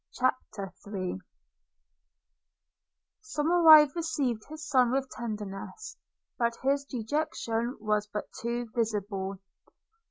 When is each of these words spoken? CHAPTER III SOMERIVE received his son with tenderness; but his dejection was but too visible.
CHAPTER 0.13 0.73
III 0.87 1.19
SOMERIVE 3.21 3.95
received 3.95 4.41
his 4.49 4.67
son 4.67 4.91
with 4.91 5.11
tenderness; 5.11 5.95
but 6.39 6.57
his 6.63 6.85
dejection 6.85 7.77
was 7.79 8.07
but 8.07 8.25
too 8.41 8.67
visible. 8.73 9.35